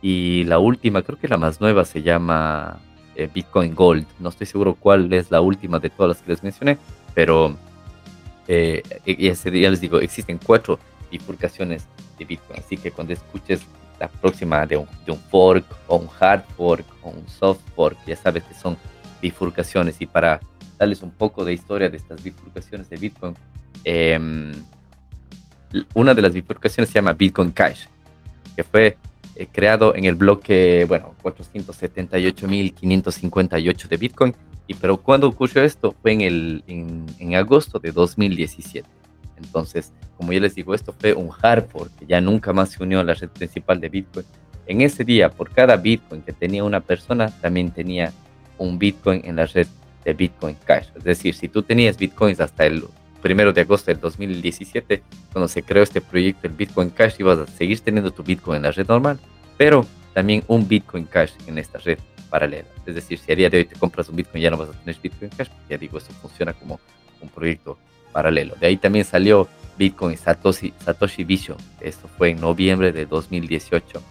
[0.02, 2.80] y la última, creo que la más nueva, se llama
[3.16, 4.06] eh, Bitcoin Gold.
[4.20, 6.78] No estoy seguro cuál es la última de todas las que les mencioné,
[7.14, 7.56] pero
[8.48, 10.80] eh, ya les digo, existen cuatro
[11.12, 11.86] bifurcaciones
[12.18, 12.60] de Bitcoin.
[12.60, 13.62] Así que cuando escuches
[14.00, 17.98] la próxima de un, de un fork o un hard fork o un soft fork,
[18.08, 18.76] ya sabes que son
[19.22, 20.02] bifurcaciones.
[20.02, 20.40] Y para
[20.80, 23.36] darles un poco de historia de estas bifurcaciones de Bitcoin,
[23.84, 24.52] em,
[25.94, 27.86] una de las bifurcaciones se llama Bitcoin Cash,
[28.56, 28.98] que fue
[29.36, 34.34] eh, creado en el bloque, bueno, 478.558 de Bitcoin.
[34.68, 38.88] Y pero cuando ocurrió esto fue en, el, en, en, agosto de 2017.
[39.38, 42.84] Entonces, como ya les digo, esto fue un hard fork que ya nunca más se
[42.84, 44.26] unió a la red principal de Bitcoin.
[44.68, 48.14] En ese día, por cada Bitcoin que tenía una persona, también tenía
[48.58, 49.68] un Bitcoin en la red
[50.06, 50.90] de Bitcoin Cash.
[50.96, 52.84] Es decir, si tú tenías Bitcoins hasta el
[53.22, 57.48] primero de agosto del 2017, cuando se creó este proyecto, el Bitcoin Cash, ibas a
[57.48, 59.20] seguir teniendo tu Bitcoin en la red normal,
[59.58, 62.68] pero también un Bitcoin Cash en esta red paralela.
[62.86, 64.74] Es decir, si a día de hoy te compras un Bitcoin, ya no vas a
[64.74, 66.80] tener Bitcoin Cash, ya digo, eso funciona como
[67.22, 67.78] un proyecto
[68.12, 68.56] paralelo.
[68.60, 71.58] De ahí también salió Bitcoin Satoshi, Satoshi Vision.
[71.80, 74.02] Esto fue en noviembre de 2018.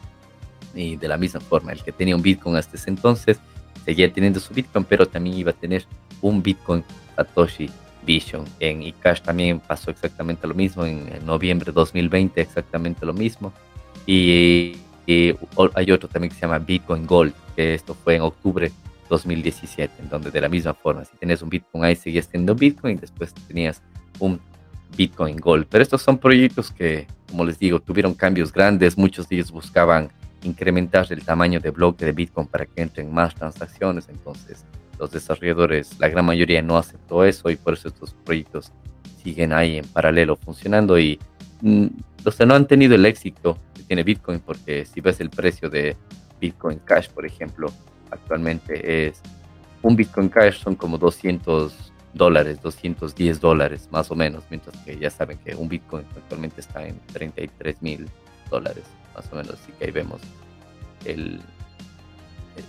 [0.75, 3.39] Y de la misma forma, el que tenía un Bitcoin hasta ese entonces
[3.85, 5.85] seguía teniendo su Bitcoin, pero también iba a tener
[6.21, 6.85] un Bitcoin
[7.17, 7.71] Satoshi
[8.11, 8.45] Vision.
[8.59, 13.53] En eCash también pasó exactamente lo mismo, en, noviembre de 2020 exactamente lo mismo.
[14.05, 14.77] Y,
[15.75, 18.71] hay otro también que se llama Bitcoin Gold, que esto fue en octubre
[19.09, 22.97] 2017, en donde de la misma forma, si tenías un Bitcoin ahí seguías teniendo Bitcoin,
[22.97, 23.83] y después tenías
[24.19, 24.41] un
[24.97, 25.67] Bitcoin Gold.
[25.69, 30.11] Pero estos son proyectos que, como les digo, tuvieron cambios grandes, muchos de ellos buscaban
[30.43, 34.65] incrementar el tamaño de bloque de Bitcoin para que entren más transacciones, entonces
[35.01, 38.71] los desarrolladores, la gran mayoría no aceptó eso y por eso estos proyectos
[39.23, 41.19] siguen ahí en paralelo funcionando y
[41.63, 41.87] mm,
[42.47, 45.97] no han tenido el éxito que tiene Bitcoin porque si ves el precio de
[46.39, 47.73] Bitcoin Cash, por ejemplo,
[48.11, 49.23] actualmente es
[49.83, 55.09] un Bitcoin Cash son como 200 dólares, 210 dólares más o menos, mientras que ya
[55.09, 58.07] saben que un Bitcoin actualmente está en 33 mil
[58.51, 58.85] dólares
[59.15, 60.21] más o menos, así que ahí vemos
[61.07, 61.41] el,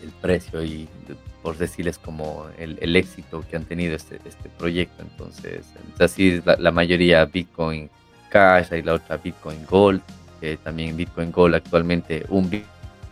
[0.01, 0.87] el precio y
[1.41, 5.01] por decirles como el, éxito que han tenido este, este proyecto.
[5.01, 5.65] Entonces,
[5.99, 7.89] así la, la, mayoría Bitcoin
[8.29, 10.01] Cash y la otra Bitcoin Gold,
[10.39, 12.49] que también Bitcoin Gold actualmente un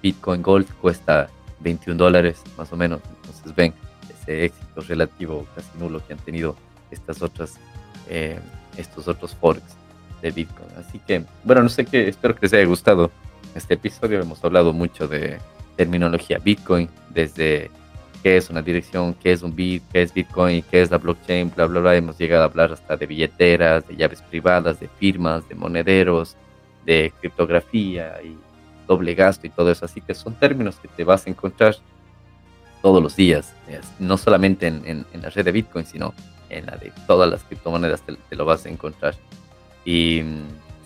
[0.02, 3.02] Bitcoin Gold cuesta 21 dólares más o menos.
[3.22, 3.74] Entonces ven
[4.22, 6.56] ese éxito relativo casi nulo que han tenido
[6.92, 7.56] estas otras,
[8.10, 8.40] eh,
[8.78, 9.76] estos otros forks
[10.22, 10.70] de Bitcoin.
[10.78, 13.12] Así que, bueno, no sé qué, espero que les haya gustado
[13.56, 14.20] este episodio.
[14.20, 15.40] Hemos hablado mucho de
[15.76, 17.72] terminología Bitcoin, desde
[18.22, 21.52] qué es una dirección, qué es un bit, qué es Bitcoin, qué es la blockchain,
[21.56, 21.96] bla, bla, bla.
[21.96, 26.36] Hemos llegado a hablar hasta de billeteras, de llaves privadas, de firmas, de monederos,
[26.86, 28.38] de criptografía y
[28.88, 29.86] doble gasto y todo eso.
[29.86, 31.76] Así que son términos que te vas a encontrar
[32.82, 33.54] todos los días,
[34.00, 36.14] no solamente en, la red de Bitcoin, sino
[36.50, 39.16] en la de todas las criptomonedas te, te lo vas a encontrar.
[39.84, 40.22] Y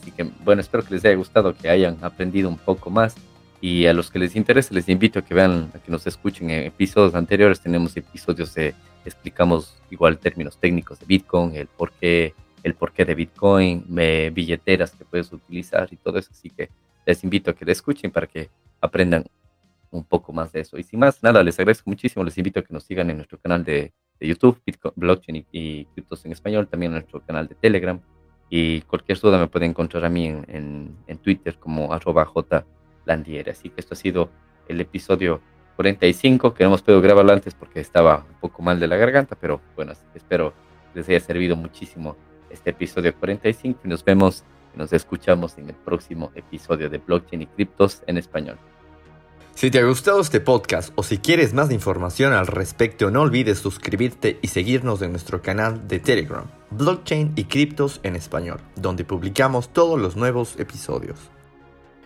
[0.01, 3.15] así que, bueno, espero que les haya gustado, que hayan aprendido un poco más
[3.63, 6.49] y a los que les interese, les invito a que vean, a que nos escuchen
[6.49, 7.61] en episodios anteriores.
[7.61, 13.85] Tenemos episodios de explicamos igual términos técnicos de Bitcoin, el porqué, el porqué de Bitcoin,
[14.33, 16.31] billeteras que puedes utilizar y todo eso.
[16.33, 16.71] Así que
[17.05, 18.49] les invito a que le escuchen para que
[18.81, 19.23] aprendan
[19.91, 20.77] un poco más de eso.
[20.77, 22.25] Y sin más, nada, les agradezco muchísimo.
[22.25, 26.25] Les invito a que nos sigan en nuestro canal de, YouTube, Bitcoin, Blockchain y, Criptos
[26.25, 27.97] en Español, también en nuestro canal de Telegram.
[28.49, 32.65] Y cualquier duda me pueden encontrar a mí en, en Twitter como arroba J
[33.05, 33.51] Landiera.
[33.51, 34.29] Así que esto ha sido
[34.67, 35.41] el episodio
[35.75, 39.35] 45, que no hemos podido grabarlo antes porque estaba un poco mal de la garganta,
[39.39, 40.53] pero bueno, espero
[40.93, 42.15] les haya servido muchísimo
[42.49, 44.43] este episodio 45 y nos vemos
[44.75, 48.57] y nos escuchamos en el próximo episodio de Blockchain y Criptos en español.
[49.55, 53.59] Si te ha gustado este podcast o si quieres más información al respecto, no olvides
[53.59, 59.71] suscribirte y seguirnos en nuestro canal de Telegram, Blockchain y Criptos en español, donde publicamos
[59.71, 61.29] todos los nuevos episodios.